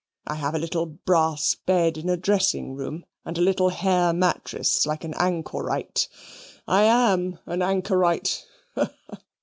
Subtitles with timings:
[0.25, 4.87] I have a little brass bed in a dressing room, and a little hair mattress
[4.87, 6.07] like an anchorite.
[6.67, 8.43] I am an anchorite.